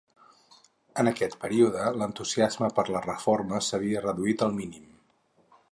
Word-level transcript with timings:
En 1.03 1.09
aquest 1.11 1.35
període 1.43 1.91
l'entusiasme 2.03 2.71
per 2.79 2.87
les 2.95 3.07
reformes 3.11 3.73
s'havia 3.73 4.05
reduït 4.07 4.47
al 4.49 4.57
mínim. 4.63 4.91